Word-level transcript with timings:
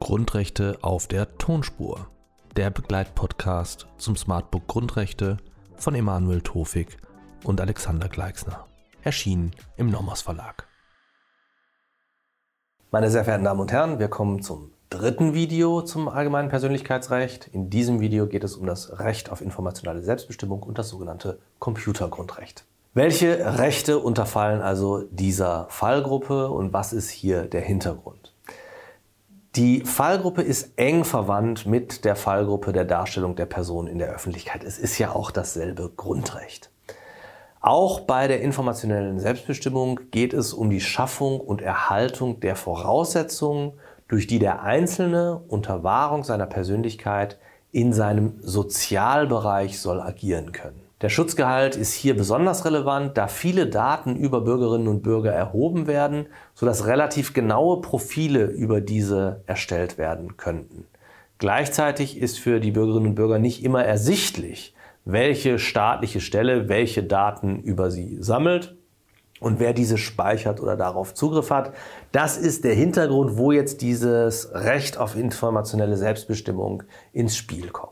Grundrechte 0.00 0.78
auf 0.82 1.06
der 1.06 1.38
Tonspur. 1.38 2.08
Der 2.56 2.70
Begleitpodcast 2.70 3.86
zum 3.98 4.16
Smartbook 4.16 4.66
Grundrechte 4.66 5.36
von 5.76 5.94
Emanuel 5.94 6.40
Tofik 6.40 6.96
und 7.44 7.60
Alexander 7.60 8.08
Gleixner. 8.08 8.66
Erschienen 9.02 9.52
im 9.76 9.88
Nomos 9.88 10.22
Verlag. 10.22 10.66
Meine 12.90 13.10
sehr 13.10 13.22
verehrten 13.22 13.44
Damen 13.44 13.60
und 13.60 13.70
Herren, 13.70 14.00
wir 14.00 14.08
kommen 14.08 14.42
zum 14.42 14.72
dritten 14.90 15.34
Video 15.34 15.82
zum 15.82 16.08
allgemeinen 16.08 16.48
Persönlichkeitsrecht. 16.48 17.48
In 17.52 17.70
diesem 17.70 18.00
Video 18.00 18.26
geht 18.26 18.42
es 18.42 18.56
um 18.56 18.66
das 18.66 18.98
Recht 18.98 19.30
auf 19.30 19.40
informationelle 19.40 20.02
Selbstbestimmung 20.02 20.64
und 20.64 20.78
das 20.78 20.88
sogenannte 20.88 21.38
Computergrundrecht. 21.60 22.64
Welche 22.92 23.58
Rechte 23.58 24.00
unterfallen 24.00 24.60
also 24.60 25.04
dieser 25.12 25.66
Fallgruppe 25.70 26.50
und 26.50 26.72
was 26.72 26.92
ist 26.92 27.08
hier 27.08 27.44
der 27.44 27.60
Hintergrund? 27.60 28.34
Die 29.54 29.84
Fallgruppe 29.84 30.42
ist 30.42 30.72
eng 30.76 31.04
verwandt 31.04 31.66
mit 31.66 32.04
der 32.04 32.16
Fallgruppe 32.16 32.72
der 32.72 32.84
Darstellung 32.84 33.36
der 33.36 33.46
Person 33.46 33.86
in 33.86 33.98
der 33.98 34.08
Öffentlichkeit. 34.08 34.64
Es 34.64 34.78
ist 34.78 34.98
ja 34.98 35.12
auch 35.12 35.30
dasselbe 35.30 35.90
Grundrecht. 35.96 36.70
Auch 37.60 38.00
bei 38.00 38.26
der 38.26 38.40
informationellen 38.40 39.20
Selbstbestimmung 39.20 40.00
geht 40.10 40.32
es 40.32 40.52
um 40.52 40.70
die 40.70 40.80
Schaffung 40.80 41.40
und 41.40 41.60
Erhaltung 41.60 42.40
der 42.40 42.56
Voraussetzungen 42.56 43.74
durch 44.10 44.26
die 44.26 44.40
der 44.40 44.64
Einzelne 44.64 45.40
unter 45.46 45.84
Wahrung 45.84 46.24
seiner 46.24 46.46
Persönlichkeit 46.46 47.38
in 47.70 47.92
seinem 47.92 48.34
Sozialbereich 48.42 49.78
soll 49.78 50.00
agieren 50.00 50.50
können. 50.50 50.82
Der 51.00 51.10
Schutzgehalt 51.10 51.76
ist 51.76 51.94
hier 51.94 52.16
besonders 52.16 52.64
relevant, 52.64 53.16
da 53.16 53.28
viele 53.28 53.68
Daten 53.68 54.16
über 54.16 54.40
Bürgerinnen 54.40 54.88
und 54.88 55.02
Bürger 55.02 55.32
erhoben 55.32 55.86
werden, 55.86 56.26
sodass 56.54 56.86
relativ 56.86 57.34
genaue 57.34 57.80
Profile 57.80 58.46
über 58.46 58.80
diese 58.80 59.42
erstellt 59.46 59.96
werden 59.96 60.36
könnten. 60.36 60.86
Gleichzeitig 61.38 62.18
ist 62.18 62.40
für 62.40 62.58
die 62.58 62.72
Bürgerinnen 62.72 63.10
und 63.10 63.14
Bürger 63.14 63.38
nicht 63.38 63.64
immer 63.64 63.84
ersichtlich, 63.84 64.74
welche 65.04 65.60
staatliche 65.60 66.20
Stelle 66.20 66.68
welche 66.68 67.04
Daten 67.04 67.60
über 67.60 67.92
sie 67.92 68.18
sammelt 68.20 68.76
und 69.40 69.58
wer 69.58 69.72
diese 69.72 69.98
speichert 69.98 70.60
oder 70.60 70.76
darauf 70.76 71.14
Zugriff 71.14 71.50
hat. 71.50 71.72
Das 72.12 72.36
ist 72.36 72.62
der 72.62 72.74
Hintergrund, 72.74 73.36
wo 73.36 73.50
jetzt 73.50 73.80
dieses 73.80 74.54
Recht 74.54 74.98
auf 74.98 75.16
informationelle 75.16 75.96
Selbstbestimmung 75.96 76.84
ins 77.12 77.36
Spiel 77.36 77.70
kommt. 77.70 77.90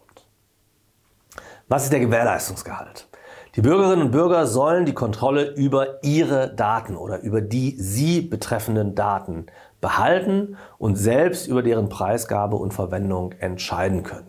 Was 1.66 1.84
ist 1.84 1.92
der 1.92 2.00
Gewährleistungsgehalt? 2.00 3.08
Die 3.56 3.62
Bürgerinnen 3.62 4.02
und 4.02 4.10
Bürger 4.12 4.46
sollen 4.46 4.84
die 4.84 4.94
Kontrolle 4.94 5.50
über 5.54 6.02
ihre 6.04 6.54
Daten 6.54 6.96
oder 6.96 7.20
über 7.22 7.40
die 7.40 7.74
sie 7.78 8.20
betreffenden 8.20 8.94
Daten 8.94 9.46
behalten 9.80 10.56
und 10.78 10.96
selbst 10.96 11.46
über 11.48 11.62
deren 11.62 11.88
Preisgabe 11.88 12.56
und 12.56 12.72
Verwendung 12.72 13.32
entscheiden 13.32 14.02
können. 14.02 14.27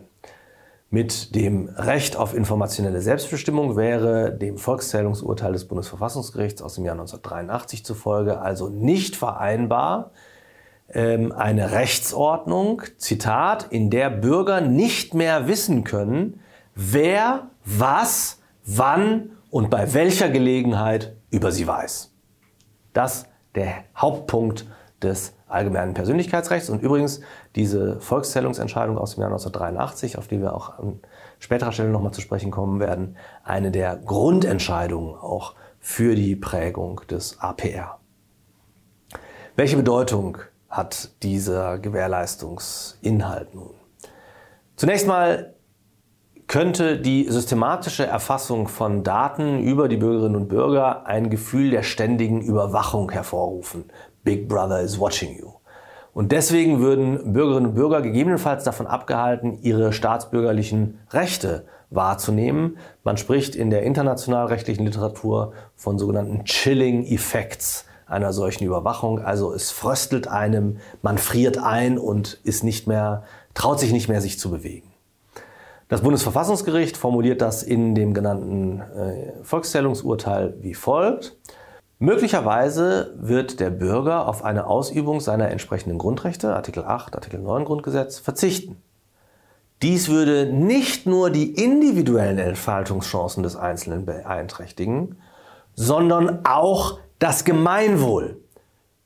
Mit 0.92 1.36
dem 1.36 1.68
Recht 1.68 2.16
auf 2.16 2.34
informationelle 2.34 3.00
Selbstbestimmung 3.00 3.76
wäre 3.76 4.36
dem 4.36 4.58
Volkszählungsurteil 4.58 5.52
des 5.52 5.68
Bundesverfassungsgerichts 5.68 6.62
aus 6.62 6.74
dem 6.74 6.84
Jahr 6.84 6.94
1983 6.94 7.84
zufolge 7.84 8.40
also 8.40 8.68
nicht 8.68 9.14
vereinbar 9.14 10.10
ähm, 10.92 11.30
eine 11.30 11.70
Rechtsordnung, 11.70 12.82
Zitat, 12.96 13.68
in 13.70 13.90
der 13.90 14.10
Bürger 14.10 14.60
nicht 14.60 15.14
mehr 15.14 15.46
wissen 15.46 15.84
können, 15.84 16.40
wer, 16.74 17.50
was, 17.64 18.40
wann 18.66 19.30
und 19.48 19.70
bei 19.70 19.94
welcher 19.94 20.28
Gelegenheit 20.28 21.16
über 21.30 21.52
sie 21.52 21.68
weiß. 21.68 22.12
Das 22.92 23.26
der 23.54 23.84
Hauptpunkt 23.96 24.66
des 25.02 25.34
allgemeinen 25.48 25.94
Persönlichkeitsrechts. 25.94 26.70
Und 26.70 26.82
übrigens, 26.82 27.20
diese 27.56 28.00
Volkszählungsentscheidung 28.00 28.98
aus 28.98 29.14
dem 29.14 29.22
Jahr 29.22 29.30
1983, 29.30 30.18
auf 30.18 30.28
die 30.28 30.40
wir 30.40 30.54
auch 30.54 30.78
an 30.78 31.00
späterer 31.38 31.72
Stelle 31.72 31.90
nochmal 31.90 32.12
zu 32.12 32.20
sprechen 32.20 32.50
kommen 32.50 32.80
werden, 32.80 33.16
eine 33.42 33.70
der 33.70 33.96
Grundentscheidungen 33.96 35.14
auch 35.14 35.54
für 35.78 36.14
die 36.14 36.36
Prägung 36.36 37.00
des 37.10 37.40
APR. 37.40 37.98
Welche 39.56 39.76
Bedeutung 39.76 40.38
hat 40.68 41.10
dieser 41.22 41.78
Gewährleistungsinhalt 41.78 43.54
nun? 43.54 43.74
Zunächst 44.76 45.06
mal 45.06 45.54
könnte 46.50 46.98
die 46.98 47.30
systematische 47.30 48.04
Erfassung 48.04 48.66
von 48.66 49.04
Daten 49.04 49.60
über 49.60 49.88
die 49.88 49.96
Bürgerinnen 49.96 50.34
und 50.34 50.48
Bürger 50.48 51.06
ein 51.06 51.30
Gefühl 51.30 51.70
der 51.70 51.84
ständigen 51.84 52.40
Überwachung 52.40 53.10
hervorrufen. 53.10 53.84
Big 54.24 54.48
Brother 54.48 54.80
is 54.80 54.98
watching 54.98 55.38
you. 55.38 55.52
Und 56.12 56.32
deswegen 56.32 56.80
würden 56.80 57.32
Bürgerinnen 57.32 57.66
und 57.66 57.74
Bürger 57.74 58.02
gegebenenfalls 58.02 58.64
davon 58.64 58.86
abgehalten, 58.86 59.58
ihre 59.62 59.92
staatsbürgerlichen 59.92 60.98
Rechte 61.10 61.64
wahrzunehmen. 61.90 62.78
Man 63.04 63.16
spricht 63.16 63.54
in 63.54 63.70
der 63.70 63.82
internationalrechtlichen 63.82 64.84
Literatur 64.84 65.52
von 65.76 65.98
sogenannten 65.98 66.44
Chilling 66.44 67.04
Effects 67.06 67.84
einer 68.06 68.32
solchen 68.32 68.64
Überwachung. 68.64 69.20
Also 69.20 69.52
es 69.52 69.70
fröstelt 69.70 70.26
einem, 70.26 70.78
man 71.02 71.18
friert 71.18 71.58
ein 71.58 71.98
und 71.98 72.40
ist 72.44 72.64
nicht 72.64 72.86
mehr, 72.86 73.22
traut 73.54 73.78
sich 73.78 73.92
nicht 73.92 74.08
mehr, 74.08 74.20
sich 74.20 74.38
zu 74.38 74.50
bewegen. 74.50 74.88
Das 75.88 76.02
Bundesverfassungsgericht 76.02 76.96
formuliert 76.96 77.40
das 77.40 77.62
in 77.62 77.94
dem 77.94 78.14
genannten 78.14 78.80
äh, 78.80 79.32
Volkszählungsurteil 79.42 80.54
wie 80.60 80.74
folgt. 80.74 81.36
Möglicherweise 82.02 83.12
wird 83.18 83.60
der 83.60 83.68
Bürger 83.68 84.26
auf 84.26 84.42
eine 84.42 84.68
Ausübung 84.68 85.20
seiner 85.20 85.50
entsprechenden 85.50 85.98
Grundrechte, 85.98 86.56
Artikel 86.56 86.82
8, 86.82 87.14
Artikel 87.14 87.40
9 87.40 87.66
Grundgesetz, 87.66 88.18
verzichten. 88.18 88.80
Dies 89.82 90.08
würde 90.08 90.50
nicht 90.50 91.04
nur 91.04 91.28
die 91.28 91.62
individuellen 91.62 92.38
Entfaltungschancen 92.38 93.42
des 93.42 93.54
Einzelnen 93.54 94.06
beeinträchtigen, 94.06 95.18
sondern 95.74 96.46
auch 96.46 97.00
das 97.18 97.44
Gemeinwohl, 97.44 98.38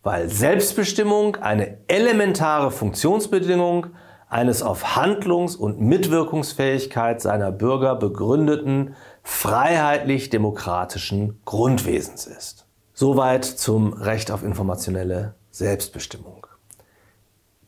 weil 0.04 0.28
Selbstbestimmung 0.28 1.34
eine 1.34 1.78
elementare 1.88 2.70
Funktionsbedingung 2.70 3.88
eines 4.28 4.62
auf 4.62 4.94
Handlungs- 4.94 5.56
und 5.56 5.80
Mitwirkungsfähigkeit 5.80 7.20
seiner 7.20 7.50
Bürger 7.50 7.96
begründeten 7.96 8.94
freiheitlich-demokratischen 9.24 11.40
Grundwesens 11.44 12.28
ist. 12.28 12.63
Soweit 12.96 13.44
zum 13.44 13.92
Recht 13.92 14.30
auf 14.30 14.44
informationelle 14.44 15.34
Selbstbestimmung. 15.50 16.46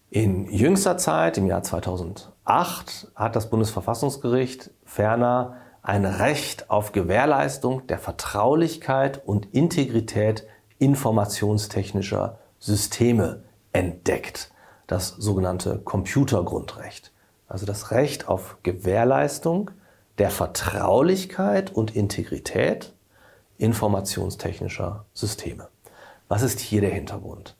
In 0.09 0.49
jüngster 0.49 0.99
Zeit, 0.99 1.37
im 1.37 1.47
Jahr 1.47 1.65
2008, 1.65 3.11
hat 3.17 3.35
das 3.35 3.51
Bundesverfassungsgericht 3.51 4.71
ferner 4.85 5.57
ein 5.83 6.05
Recht 6.05 6.71
auf 6.71 6.93
Gewährleistung 6.93 7.85
der 7.89 7.99
Vertraulichkeit 7.99 9.21
und 9.27 9.53
Integrität 9.53 10.47
informationstechnischer 10.79 12.39
Systeme 12.61 13.43
entdeckt, 13.73 14.53
das 14.87 15.09
sogenannte 15.09 15.81
Computergrundrecht. 15.81 17.11
Also 17.49 17.67
das 17.67 17.91
Recht 17.91 18.29
auf 18.29 18.59
Gewährleistung 18.63 19.73
der 20.19 20.31
Vertraulichkeit 20.31 21.73
und 21.73 21.97
Integrität 21.97 22.93
informationstechnischer 23.59 25.05
Systeme. 25.15 25.69
Was 26.29 26.43
ist 26.43 26.61
hier 26.61 26.81
der 26.81 26.91
Hintergrund? 26.91 27.57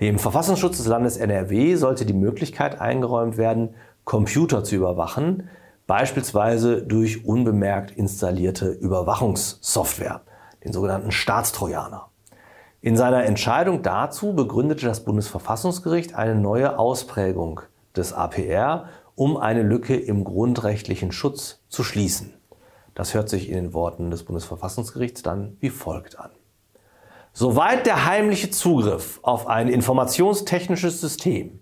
Dem 0.00 0.18
Verfassungsschutz 0.18 0.78
des 0.78 0.86
Landes 0.86 1.16
NRW 1.16 1.76
sollte 1.76 2.04
die 2.04 2.14
Möglichkeit 2.14 2.80
eingeräumt 2.80 3.36
werden, 3.36 3.74
Computer 4.04 4.64
zu 4.64 4.74
überwachen, 4.74 5.48
beispielsweise 5.86 6.82
durch 6.82 7.24
unbemerkt 7.24 7.92
installierte 7.92 8.70
Überwachungssoftware, 8.70 10.22
den 10.64 10.72
sogenannten 10.72 11.12
Staatstrojaner. 11.12 12.08
In 12.80 12.96
seiner 12.96 13.24
Entscheidung 13.24 13.82
dazu 13.82 14.34
begründete 14.34 14.86
das 14.86 15.04
Bundesverfassungsgericht 15.04 16.14
eine 16.14 16.34
neue 16.34 16.78
Ausprägung 16.78 17.60
des 17.96 18.12
APR, 18.12 18.88
um 19.14 19.36
eine 19.36 19.62
Lücke 19.62 19.96
im 19.96 20.24
grundrechtlichen 20.24 21.12
Schutz 21.12 21.62
zu 21.68 21.82
schließen. 21.82 22.34
Das 22.94 23.14
hört 23.14 23.28
sich 23.28 23.48
in 23.48 23.54
den 23.54 23.72
Worten 23.74 24.10
des 24.10 24.24
Bundesverfassungsgerichts 24.24 25.22
dann 25.22 25.56
wie 25.60 25.70
folgt 25.70 26.18
an. 26.18 26.30
Soweit 27.32 27.86
der 27.86 28.06
heimliche 28.06 28.50
Zugriff 28.50 29.18
auf 29.22 29.48
ein 29.48 29.68
informationstechnisches 29.68 31.00
System 31.00 31.60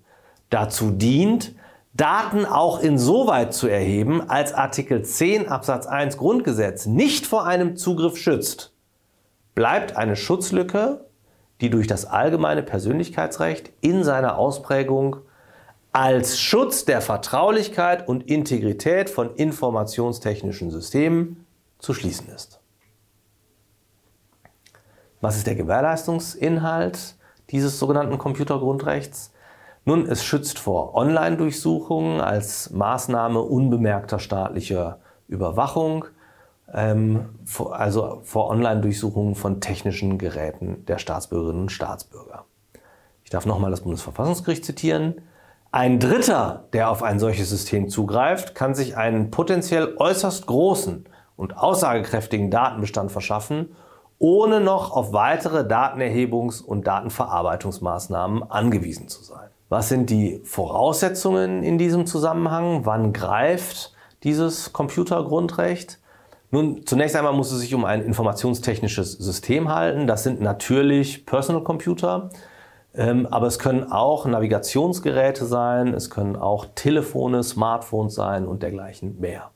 dazu 0.51 0.91
dient, 0.91 1.55
Daten 1.95 2.47
auch 2.47 2.81
insoweit 2.81 3.55
zu 3.55 3.69
erheben, 3.69 4.29
als 4.29 4.53
Artikel 4.53 5.03
10 5.03 5.49
Absatz 5.49 5.87
1 5.87 6.17
Grundgesetz 6.17 6.87
nicht 6.87 7.27
vor 7.27 7.47
einem 7.47 7.77
Zugriff 7.77 8.17
schützt, 8.17 8.73
bleibt 9.55 9.97
eine 9.97 10.17
Schutzlücke, 10.17 11.07
die 11.61 11.71
durch 11.71 11.87
das 11.87 12.05
allgemeine 12.07 12.63
Persönlichkeitsrecht 12.63 13.73
in 13.81 14.05
seiner 14.05 14.37
Ausprägung 14.37 15.17
als 15.93 16.41
Schutz 16.41 16.87
der 16.87 17.03
Vertraulichkeit 17.03 18.09
und 18.09 18.29
Integrität 18.29 19.11
von 19.11 19.35
informationstechnischen 19.35 20.71
Systemen 20.71 21.47
zu 21.79 21.93
schließen 21.93 22.29
ist. 22.29 22.61
Was 25.21 25.37
ist 25.37 25.47
der 25.47 25.55
Gewährleistungsinhalt 25.55 27.17
dieses 27.51 27.79
sogenannten 27.79 28.19
Computergrundrechts? 28.19 29.33
Nun, 29.85 30.07
es 30.07 30.25
schützt 30.25 30.59
vor 30.59 30.95
Online-Durchsuchungen 30.95 32.21
als 32.21 32.71
Maßnahme 32.71 33.41
unbemerkter 33.41 34.19
staatlicher 34.19 35.01
Überwachung, 35.29 36.07
ähm, 36.73 37.31
also 37.71 38.21
vor 38.23 38.49
Online-Durchsuchungen 38.49 39.35
von 39.35 39.61
technischen 39.61 40.19
Geräten 40.19 40.87
der 40.87 40.99
Staatsbürgerinnen 40.99 41.63
und 41.63 41.73
Staatsbürger. 41.73 42.45
Ich 43.25 43.31
darf 43.31 43.45
nochmal 43.45 43.71
das 43.71 43.83
Bundesverfassungsgericht 43.83 44.65
zitieren. 44.65 45.21
Ein 45.75 45.99
Dritter, 46.01 46.65
der 46.75 46.91
auf 46.91 47.03
ein 47.03 47.19
solches 47.19 47.49
System 47.49 47.89
zugreift, 47.89 48.55
kann 48.55 48.75
sich 48.75 48.99
einen 48.99 49.31
potenziell 49.31 49.97
äußerst 49.97 50.47
großen 50.47 51.07
und 51.35 51.57
aussagekräftigen 51.57 52.51
Datenbestand 52.51 53.11
verschaffen, 53.11 53.75
ohne 54.19 54.61
noch 54.61 54.95
auf 54.95 55.15
weitere 55.15 55.61
Datenerhebungs- 55.61 56.63
und 56.63 56.87
Datenverarbeitungsmaßnahmen 56.87 58.51
angewiesen 58.51 59.09
zu 59.09 59.25
sein. 59.25 59.49
Was 59.71 59.89
sind 59.89 60.11
die 60.11 60.43
Voraussetzungen 60.45 61.63
in 61.63 61.79
diesem 61.79 62.05
Zusammenhang? 62.05 62.85
Wann 62.85 63.15
greift 63.15 63.95
dieses 64.25 64.75
Computergrundrecht? 64.75 66.01
Nun, 66.51 66.85
zunächst 66.85 67.17
einmal 67.17 67.33
muss 67.33 67.51
es 67.51 67.61
sich 67.61 67.75
um 67.75 67.87
ein 67.87 68.03
informationstechnisches 68.03 69.13
System 69.13 69.71
halten. 69.71 70.07
Das 70.07 70.23
sind 70.23 70.43
natürlich 70.43 71.25
Personal 71.25 71.65
Computer, 71.65 72.29
aber 72.95 73.47
es 73.47 73.59
können 73.59 73.91
auch 73.91 74.27
Navigationsgeräte 74.27 75.47
sein, 75.47 75.95
es 75.95 76.11
können 76.11 76.37
auch 76.37 76.67
Telefone, 76.75 77.43
Smartphones 77.43 78.15
sein 78.15 78.47
und 78.47 78.63
dergleichen 78.63 79.19
mehr. 79.19 79.51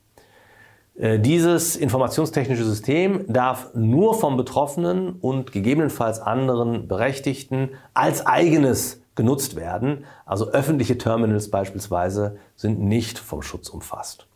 Äh, 0.98 1.18
dieses 1.18 1.76
informationstechnische 1.76 2.64
System 2.64 3.24
darf 3.28 3.74
nur 3.74 4.14
vom 4.14 4.36
Betroffenen 4.36 5.16
und 5.20 5.52
gegebenenfalls 5.52 6.20
anderen 6.20 6.88
Berechtigten 6.88 7.70
als 7.92 8.26
eigenes 8.26 9.02
genutzt 9.14 9.56
werden. 9.56 10.04
Also 10.24 10.48
öffentliche 10.48 10.96
Terminals 10.96 11.50
beispielsweise 11.50 12.38
sind 12.54 12.80
nicht 12.80 13.18
vom 13.18 13.42
Schutz 13.42 13.68
umfasst. 13.68 14.26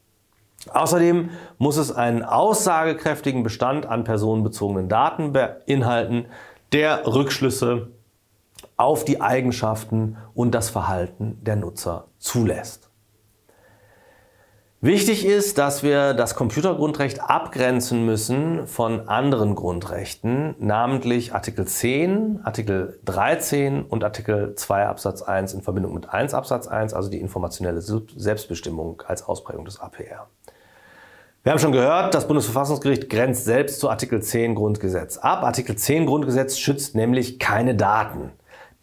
Außerdem 0.72 1.30
muss 1.56 1.78
es 1.78 1.90
einen 1.90 2.22
aussagekräftigen 2.22 3.42
Bestand 3.42 3.86
an 3.86 4.04
personenbezogenen 4.04 4.90
Daten 4.90 5.32
beinhalten, 5.32 6.26
der 6.72 7.06
Rückschlüsse 7.06 7.88
auf 8.80 9.04
die 9.04 9.20
Eigenschaften 9.20 10.16
und 10.34 10.54
das 10.54 10.70
Verhalten 10.70 11.38
der 11.42 11.56
Nutzer 11.56 12.08
zulässt. 12.18 12.90
Wichtig 14.82 15.26
ist, 15.26 15.58
dass 15.58 15.82
wir 15.82 16.14
das 16.14 16.34
Computergrundrecht 16.34 17.20
abgrenzen 17.20 18.06
müssen 18.06 18.66
von 18.66 19.10
anderen 19.10 19.54
Grundrechten, 19.54 20.54
namentlich 20.58 21.34
Artikel 21.34 21.66
10, 21.66 22.40
Artikel 22.44 22.98
13 23.04 23.82
und 23.82 24.02
Artikel 24.02 24.54
2 24.54 24.86
Absatz 24.86 25.20
1 25.20 25.52
in 25.52 25.60
Verbindung 25.60 25.92
mit 25.92 26.08
1 26.08 26.32
Absatz 26.32 26.66
1, 26.66 26.94
also 26.94 27.10
die 27.10 27.20
informationelle 27.20 27.82
Selbstbestimmung 27.82 29.02
als 29.06 29.22
Ausprägung 29.22 29.66
des 29.66 29.78
APR. 29.78 30.28
Wir 31.42 31.52
haben 31.52 31.58
schon 31.58 31.72
gehört, 31.72 32.14
das 32.14 32.26
Bundesverfassungsgericht 32.26 33.10
grenzt 33.10 33.44
selbst 33.44 33.80
zu 33.80 33.90
Artikel 33.90 34.22
10 34.22 34.54
Grundgesetz 34.54 35.18
ab. 35.18 35.42
Artikel 35.42 35.76
10 35.76 36.06
Grundgesetz 36.06 36.58
schützt 36.58 36.94
nämlich 36.94 37.38
keine 37.38 37.74
Daten, 37.74 38.32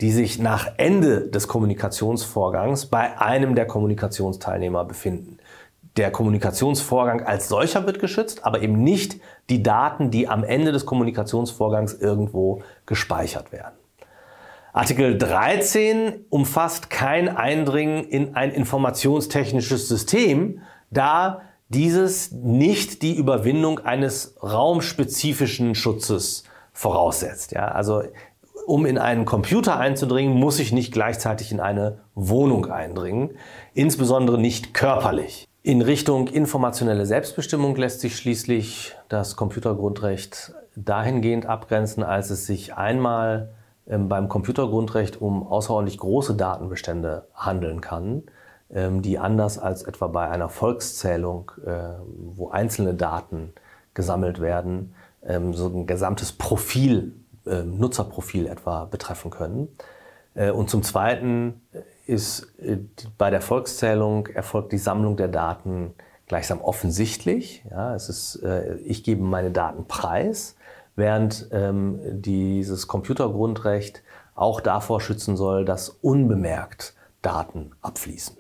die 0.02 0.12
sich 0.12 0.40
nach 0.40 0.68
Ende 0.78 1.28
des 1.28 1.48
Kommunikationsvorgangs 1.48 2.86
bei 2.88 3.20
einem 3.20 3.56
der 3.56 3.66
Kommunikationsteilnehmer 3.66 4.86
befinden. 4.86 5.38
Der 5.98 6.12
Kommunikationsvorgang 6.12 7.24
als 7.24 7.48
solcher 7.48 7.88
wird 7.88 8.00
geschützt, 8.00 8.46
aber 8.46 8.62
eben 8.62 8.84
nicht 8.84 9.20
die 9.50 9.64
Daten, 9.64 10.12
die 10.12 10.28
am 10.28 10.44
Ende 10.44 10.72
des 10.72 10.86
Kommunikationsvorgangs 10.86 11.96
irgendwo 11.96 12.62
gespeichert 12.86 13.52
werden. 13.52 13.76
Artikel 14.74 15.18
13 15.18 16.26
umfasst 16.30 16.92
kein 16.92 17.36
Eindringen 17.36 18.04
in 18.04 18.36
ein 18.36 18.52
informationstechnisches 18.52 19.88
System, 19.88 20.62
da 20.92 21.42
dieses 21.70 22.32
nicht 22.32 23.02
die 23.02 23.16
Überwindung 23.16 23.80
eines 23.80 24.36
raumspezifischen 24.44 25.74
Schutzes 25.74 26.44
voraussetzt. 26.74 27.54
Ja, 27.54 27.70
also 27.70 28.04
um 28.68 28.86
in 28.86 28.98
einen 28.98 29.26
Computer 29.26 29.78
einzudringen, 29.78 30.36
muss 30.36 30.60
ich 30.60 30.72
nicht 30.72 30.92
gleichzeitig 30.92 31.52
in 31.52 31.60
eine 31.60 32.00
Wohnung 32.16 32.66
eindringen, 32.68 33.32
insbesondere 33.74 34.38
nicht 34.38 34.74
körperlich. 34.74 35.48
In 35.64 35.82
Richtung 35.82 36.28
informationelle 36.28 37.06
Selbstbestimmung 37.06 37.76
lässt 37.76 38.02
sich 38.02 38.16
schließlich 38.18 38.96
das 39.10 39.36
Computergrundrecht 39.36 40.54
dahingehend 40.76 41.46
abgrenzen, 41.46 42.04
als 42.04 42.30
es 42.30 42.46
sich 42.46 42.76
einmal 42.76 43.50
ähm, 43.88 44.10
beim 44.10 44.30
Computergrundrecht 44.30 45.22
um 45.22 45.48
außerordentlich 45.48 45.98
große 45.98 46.36
Datenbestände 46.36 47.28
handeln 47.34 47.82
kann 47.82 48.24
ähm, 48.70 49.02
die 49.02 49.18
anders 49.18 49.58
als 49.58 49.84
etwa 49.84 50.08
bei 50.08 50.30
einer 50.30 50.50
Volkszählung, 50.50 51.52
äh, 51.66 51.94
wo 52.08 52.50
einzelne 52.50 52.94
Daten 52.94 53.54
gesammelt 53.94 54.42
werden, 54.42 54.94
ähm, 55.26 55.54
so 55.54 55.68
ein 55.68 55.88
gesamtes 55.88 56.32
Profil, 56.32 57.14
Nutzerprofil 57.64 58.48
etwa 58.48 58.86
betreffen 58.86 59.32
können. 59.32 59.70
Äh, 60.36 60.52
und 60.52 60.70
zum 60.70 60.84
Zweiten 60.84 61.62
ist 62.06 62.54
äh, 62.60 62.78
bei 63.18 63.30
der 63.30 63.42
Volkszählung 63.42 64.28
erfolgt 64.28 64.72
die 64.72 64.78
Sammlung 64.78 65.18
der 65.18 65.28
Daten 65.28 65.94
gleichsam 66.28 66.62
offensichtlich. 66.62 67.64
Ja, 67.72 67.96
es 67.96 68.10
ist, 68.10 68.44
ich 68.84 69.06
gebe 69.06 69.24
meine 69.24 69.50
Daten 69.50 69.88
preis, 69.88 70.58
während 70.98 71.50
dieses 71.54 72.90
Computergrundrecht 72.90 74.04
auch 74.36 74.60
davor 74.60 75.00
schützen 75.00 75.38
soll, 75.38 75.64
dass 75.64 75.88
unbemerkt 75.88 76.96
Daten 77.22 77.72
abfließen. 77.82 78.36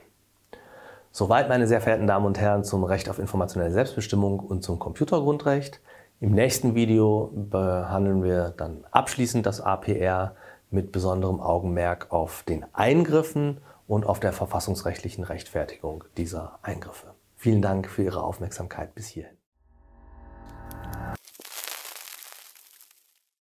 Soweit, 1.13 1.50
meine 1.50 1.65
sehr 1.65 1.81
verehrten 1.81 2.07
Damen 2.07 2.25
und 2.25 2.38
Herren, 2.38 2.63
zum 2.63 2.83
Recht 2.83 3.09
auf 3.09 3.19
informationelle 3.19 3.71
Selbstbestimmung 3.71 4.39
und 4.39 4.63
zum 4.63 4.80
Computergrundrecht. 4.80 5.80
Im 6.19 6.31
nächsten 6.31 6.73
Video 6.73 7.31
behandeln 7.35 8.23
wir 8.23 8.49
dann 8.49 8.85
abschließend 8.89 9.45
das 9.45 9.61
APR 9.61 10.35
mit 10.71 10.91
besonderem 10.91 11.39
Augenmerk 11.39 12.11
auf 12.11 12.41
den 12.41 12.65
Eingriffen 12.73 13.59
und 13.87 14.03
auf 14.03 14.19
der 14.19 14.33
verfassungsrechtlichen 14.33 15.23
Rechtfertigung 15.23 16.05
dieser 16.17 16.57
Eingriffe. 16.63 17.13
Vielen 17.35 17.61
Dank 17.61 17.87
für 17.87 18.01
Ihre 18.01 18.23
Aufmerksamkeit 18.23 18.95
bis 18.95 19.07
hierhin. 19.09 19.36